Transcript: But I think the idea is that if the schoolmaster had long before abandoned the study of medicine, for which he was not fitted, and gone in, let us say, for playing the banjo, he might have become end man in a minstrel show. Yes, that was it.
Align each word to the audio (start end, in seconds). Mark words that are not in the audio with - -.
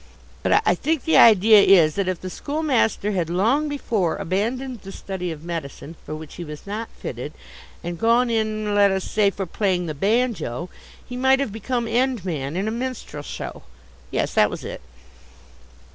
But 0.41 0.63
I 0.65 0.73
think 0.73 1.05
the 1.05 1.17
idea 1.17 1.61
is 1.61 1.93
that 1.93 2.07
if 2.07 2.19
the 2.19 2.29
schoolmaster 2.31 3.11
had 3.11 3.29
long 3.29 3.69
before 3.69 4.15
abandoned 4.17 4.81
the 4.81 4.91
study 4.91 5.31
of 5.31 5.43
medicine, 5.43 5.95
for 6.03 6.15
which 6.15 6.37
he 6.37 6.43
was 6.43 6.65
not 6.65 6.89
fitted, 6.89 7.33
and 7.83 7.99
gone 7.99 8.31
in, 8.31 8.73
let 8.73 8.89
us 8.89 9.03
say, 9.03 9.29
for 9.29 9.45
playing 9.45 9.85
the 9.85 9.93
banjo, 9.93 10.69
he 11.07 11.15
might 11.15 11.39
have 11.39 11.51
become 11.51 11.87
end 11.87 12.25
man 12.25 12.55
in 12.55 12.67
a 12.67 12.71
minstrel 12.71 13.21
show. 13.21 13.61
Yes, 14.09 14.33
that 14.33 14.49
was 14.49 14.63
it. 14.65 14.81